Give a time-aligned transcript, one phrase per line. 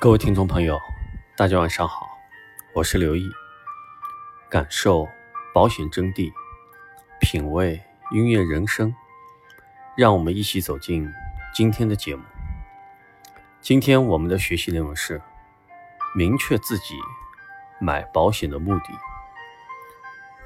[0.00, 0.78] 各位听众朋友，
[1.34, 2.06] 大家晚上好，
[2.74, 3.30] 我是刘毅，
[4.50, 5.08] 感受
[5.54, 6.30] 保险真谛，
[7.20, 8.94] 品味音乐人生，
[9.96, 11.10] 让我们一起走进
[11.54, 12.22] 今天的节目。
[13.62, 15.22] 今天我们的学习内容是
[16.14, 16.96] 明确自己
[17.80, 18.84] 买保险的目的。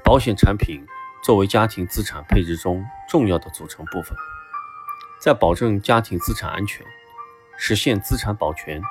[0.05, 0.85] 保险产品
[1.21, 4.17] 作为家庭资产配置中重要的组成部分，
[5.19, 6.85] 在保证家庭资产安全、
[7.57, 8.81] 实现资产保全。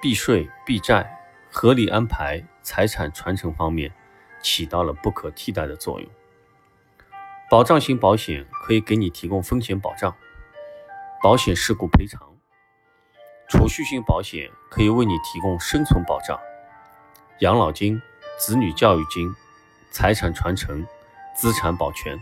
[0.00, 1.18] 避税避债、
[1.50, 3.92] 合理安排财产传承方面，
[4.40, 6.08] 起到了不可替代的作用。
[7.50, 10.14] 保障型保险可以给你提供风险保障、
[11.20, 12.20] 保险事故赔偿；
[13.48, 16.38] 储蓄型保险可以为你提供生存保障、
[17.40, 18.00] 养老金、
[18.38, 19.34] 子女教育金、
[19.90, 20.86] 财产传承、
[21.34, 22.16] 资产保全；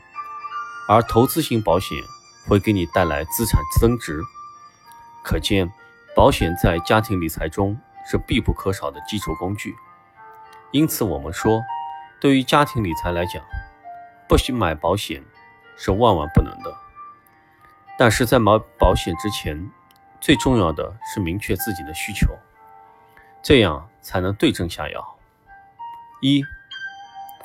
[0.89, 1.99] 而投资型保险
[2.49, 4.21] 会给你带来资产增值。
[5.23, 5.71] 可见。
[6.17, 9.77] 保险在家庭理财中是必不可少的基础工具，
[10.71, 11.61] 因此我们说，
[12.19, 13.45] 对于家庭理财来讲，
[14.27, 15.23] 不许买保险
[15.77, 16.75] 是万万不能的。
[17.99, 19.71] 但是在买保险之前，
[20.19, 22.27] 最重要的是明确自己的需求，
[23.43, 25.19] 这样才能对症下药。
[26.23, 26.43] 一、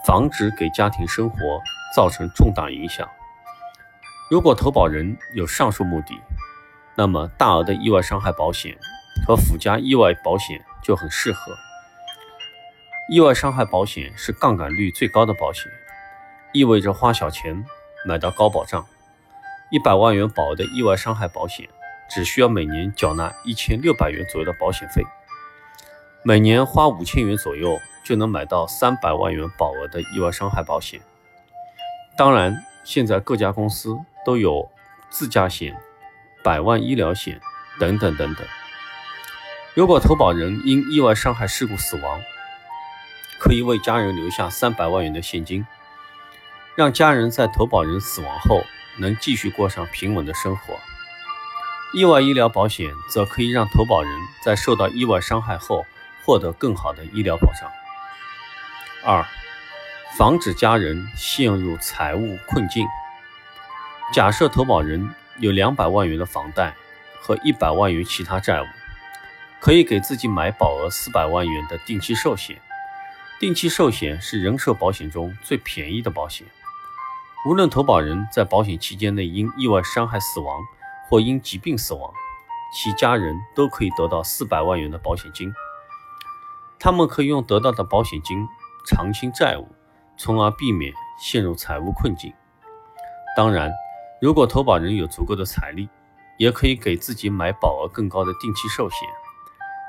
[0.06, 1.38] 防止给家庭生活
[1.94, 3.06] 造成重大影响。
[4.32, 6.18] 如果投保人有上述目的，
[6.96, 8.78] 那么，大额的意外伤害保险
[9.28, 11.54] 和附加意外保险就很适合。
[13.10, 15.70] 意外伤害保险是杠杆率最高的保险，
[16.54, 17.62] 意味着花小钱
[18.08, 18.86] 买到高保障。
[19.70, 21.68] 一百万元保额的意外伤害保险，
[22.10, 25.06] 只需要每年缴纳一千六百元左右的保险费，
[26.24, 31.02] 每年花五千元左右就能买到三百万元保额的意外伤害保险。
[32.16, 34.70] 当然，现在各家公司都有
[35.10, 35.76] 自驾险。
[36.44, 37.40] 百万医疗险
[37.80, 38.44] 等等等等。
[39.76, 42.20] 如果投保人因意外伤害事故死亡，
[43.40, 45.64] 可以为家人留下三百万元的现金，
[46.76, 48.64] 让家人在投保人死亡后
[48.98, 50.80] 能继续过上平稳的生活。
[51.94, 54.12] 意外医疗保险则可以让投保人
[54.44, 55.86] 在受到意外伤害后
[56.26, 57.72] 获得更好的医疗保障。
[59.06, 59.24] 二、
[60.18, 62.88] 防止家人陷入财务困境。
[64.12, 65.10] 假设投保人。
[65.40, 66.76] 有两百万元的房贷
[67.20, 68.66] 和一百万元其他债务，
[69.60, 72.62] 可以给自己买保额四百万元的定期寿险。
[73.40, 76.46] 定期寿险是人寿保险中最便宜的保险。
[77.48, 80.62] 无论投保人在保险期间内因意外伤害死亡
[81.10, 82.14] 或因疾病死亡，
[82.72, 85.52] 其家人都可以得到四百万元的保险金。
[86.78, 88.48] 他们可以用得到的保险金
[88.86, 89.68] 偿清债务，
[90.18, 92.32] 从而避免陷入财务困境。
[93.36, 93.72] 当然。
[94.22, 95.90] 如果投保人有足够的财力，
[96.38, 99.00] 也可以给自己买保额更高的定期寿险，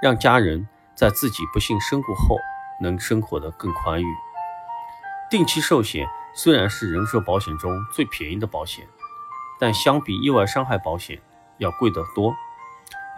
[0.03, 2.39] 让家人在自己不幸身故后
[2.81, 4.07] 能生活得更宽裕。
[5.29, 8.89] 定期寿险虽然是人寿保险中最便宜的保险，
[9.61, 11.21] 但相比意外伤害保险
[11.59, 12.35] 要贵得多，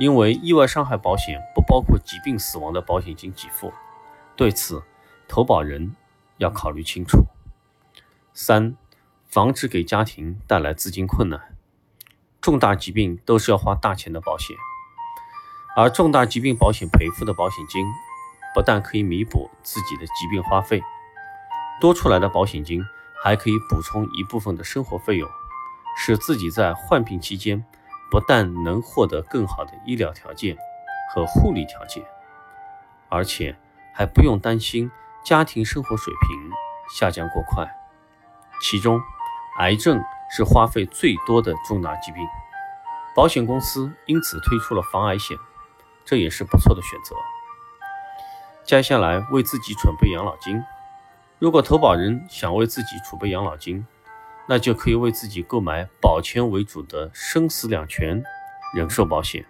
[0.00, 3.72] 因为意外伤害保险不包括疾病死亡的保险金给付。
[4.34, 4.82] 对此，
[5.28, 5.94] 投保人
[6.38, 7.24] 要考虑清楚。
[8.32, 8.74] 三。
[9.34, 11.56] 防止给家庭带来资金困难，
[12.40, 14.56] 重大疾病都是要花大钱的保险，
[15.74, 17.84] 而重大疾病保险赔付的保险金，
[18.54, 20.80] 不但可以弥补自己的疾病花费，
[21.80, 22.80] 多出来的保险金
[23.24, 25.28] 还可以补充一部分的生活费用，
[25.96, 27.64] 使自己在患病期间
[28.12, 30.56] 不但能获得更好的医疗条件
[31.12, 32.04] 和护理条件，
[33.08, 33.56] 而且
[33.92, 34.88] 还不用担心
[35.24, 36.52] 家庭生活水平
[36.96, 37.68] 下降过快，
[38.62, 39.02] 其中。
[39.58, 42.26] 癌症是花费最多的重大疾病，
[43.14, 45.36] 保险公司因此推出了防癌险，
[46.04, 47.14] 这也是不错的选择。
[48.64, 50.60] 接下来为自己准备养老金，
[51.38, 53.86] 如果投保人想为自己储备养老金，
[54.48, 58.22] 那就可以为自己购买保全为主的生死两全
[58.74, 59.46] 人寿保险。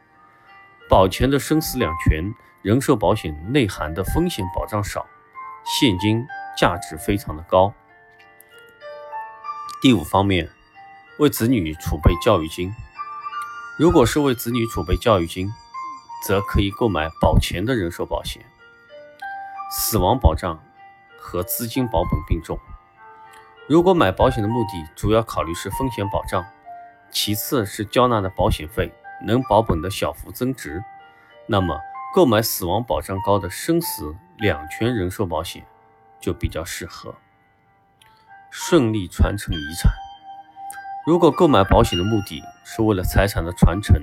[0.90, 5.06] 保全的生死两全人寿保险内含的风险保障少，
[5.64, 6.26] 现金
[6.58, 7.72] 价值非常的高。
[9.84, 10.48] 第五方面，
[11.18, 12.74] 为子女储备教育金。
[13.76, 15.52] 如果是为子女储备教育金，
[16.26, 18.42] 则可以购买保前的人寿保险。
[19.70, 20.58] 死亡保障
[21.18, 22.58] 和资金保本并重。
[23.68, 26.42] 如果买保险的目的主要考虑是风险保障，
[27.10, 28.90] 其次是交纳的保险费
[29.26, 30.82] 能保本的小幅增值，
[31.46, 31.78] 那么
[32.14, 35.62] 购买死亡保障高的生死两全人寿保险
[36.18, 37.14] 就比较适合。
[38.66, 39.92] 顺利传承遗产。
[41.04, 43.94] 如果购买保险的目的是为了财产的传承，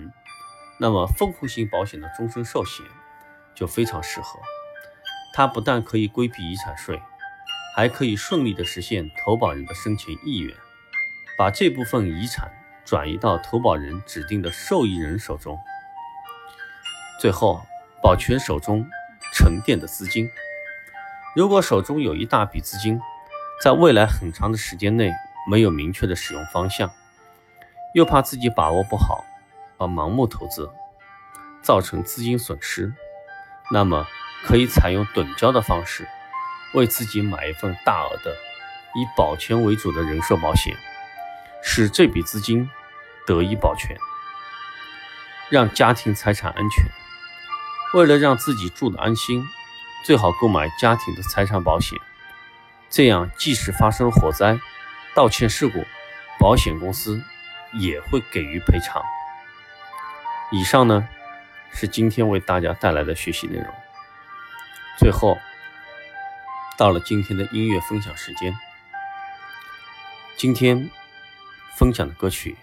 [0.80, 2.86] 那么分红型保险的终身寿险
[3.56, 4.40] 就非常适合。
[5.34, 7.02] 它不但可以规避遗产税，
[7.76, 10.56] 还可以顺利的实现投保人的生前意愿，
[11.36, 12.52] 把这部分遗产
[12.86, 15.58] 转移到投保人指定的受益人手中，
[17.20, 17.66] 最后
[18.04, 18.88] 保全手中
[19.34, 20.30] 沉淀的资金。
[21.36, 23.02] 如果手中有一大笔资金，
[23.62, 25.12] 在未来很长的时间内
[25.48, 26.90] 没有明确的使用方向，
[27.94, 29.24] 又怕自己把握不好
[29.78, 30.68] 而盲目投资，
[31.62, 32.92] 造成资金损失，
[33.72, 34.08] 那么
[34.44, 36.08] 可以采用趸交的方式，
[36.74, 38.36] 为自己买一份大额的
[38.96, 40.76] 以保全为主的人寿保险，
[41.62, 42.68] 使这笔资金
[43.28, 43.96] 得以保全，
[45.52, 46.84] 让家庭财产安全。
[47.94, 49.46] 为了让自己住得安心。
[50.04, 51.96] 最好购买家庭的财产保险，
[52.92, 54.60] 这样即使发生火灾、
[55.16, 55.86] 盗窃事故，
[56.38, 57.24] 保险公司
[57.72, 59.02] 也会给予赔偿。
[60.52, 61.08] 以上呢
[61.72, 63.74] 是今天为大家带来的学习内容。
[65.00, 65.38] 最后，
[66.78, 68.54] 到了今天的音乐分享时间。
[70.38, 70.90] 今天
[71.78, 72.58] 分享的歌曲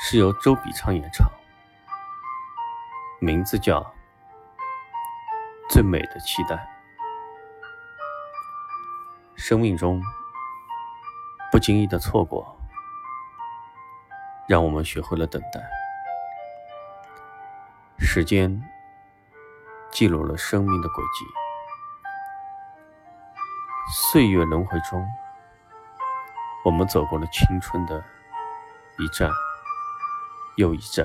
[0.00, 1.30] 是由周笔畅演唱，
[3.20, 3.94] 名字叫。
[5.68, 6.71] 最美的期待。
[9.44, 10.00] 生命中
[11.50, 12.56] 不经意的错过，
[14.46, 15.60] 让我们学会了等待。
[17.98, 18.62] 时间
[19.90, 21.24] 记录了生命的轨迹，
[23.92, 25.04] 岁月轮回中，
[26.64, 28.00] 我们走过了青春的
[29.00, 29.28] 一站
[30.54, 31.04] 又一站。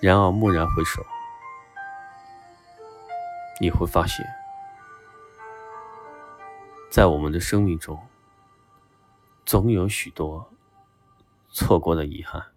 [0.00, 1.04] 然而，蓦然回首。
[3.60, 4.26] 你会发现，
[6.92, 8.06] 在我们的生命中，
[9.46, 10.52] 总有许多
[11.48, 12.52] 错过的遗憾。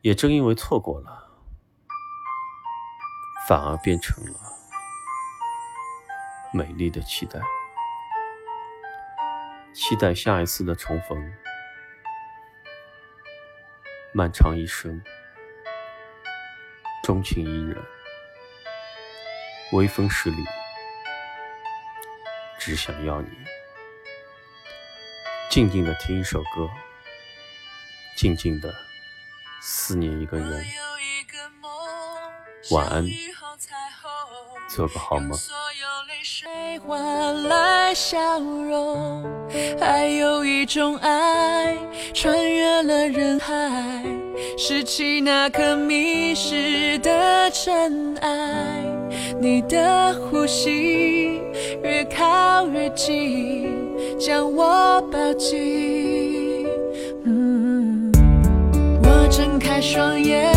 [0.00, 1.30] 也正因为错过了，
[3.46, 4.40] 反而变成了
[6.52, 7.38] 美丽的期待。
[9.72, 11.32] 期待下一次的重逢。
[14.12, 15.00] 漫长一生，
[17.04, 17.80] 钟情一人。
[19.70, 20.44] 微风十里，
[22.68, 23.28] 只想要你
[25.48, 26.68] 静静的听一首歌，
[28.14, 28.70] 静静的
[29.62, 30.66] 思念一个人。
[32.70, 33.06] 晚安，
[34.68, 35.30] 做个好梦。
[36.86, 39.24] 换来笑容，
[39.80, 41.74] 还有一种爱，
[42.12, 44.04] 穿越了人海，
[44.58, 48.84] 拾起那颗迷失的尘埃。
[49.40, 51.40] 你的呼吸
[51.82, 53.70] 越靠越近，
[54.18, 56.66] 将我抱紧。
[57.24, 58.10] 嗯
[59.02, 60.52] 我睁开双眼，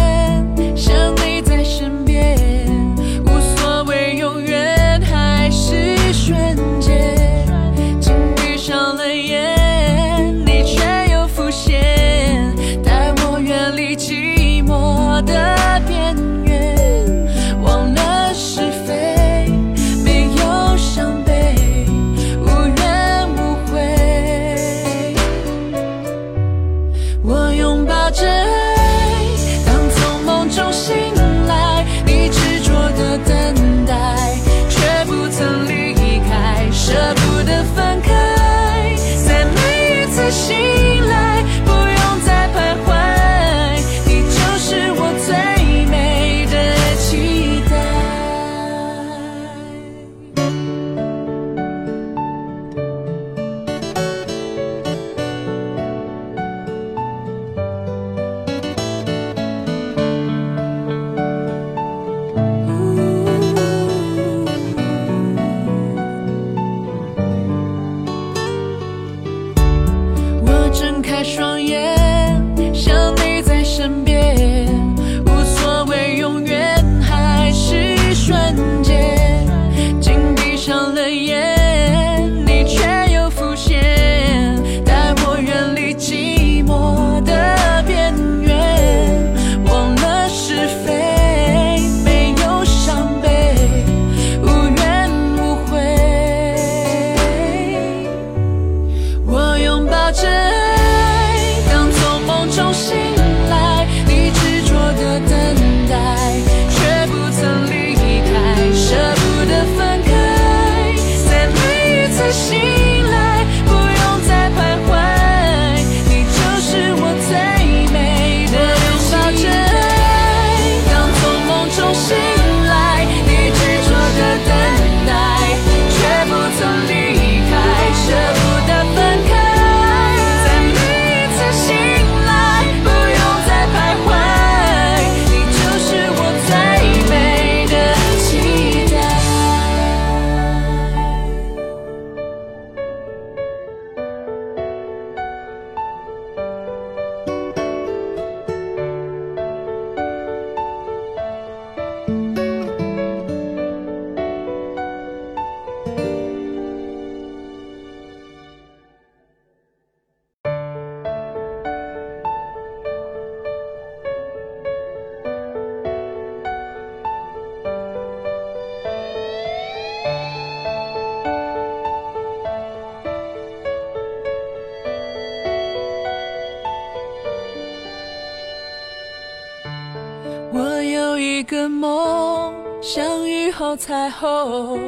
[181.42, 184.80] 一个梦，像雨后彩虹，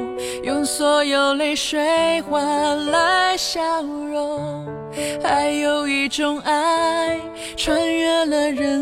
[0.43, 4.63] 用所有泪水换来笑容。
[5.23, 7.19] 还有一种爱，
[7.57, 8.79] 穿越了人